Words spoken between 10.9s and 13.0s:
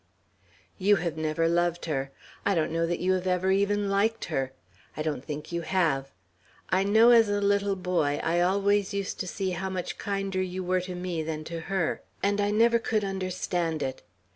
me than to her, and I never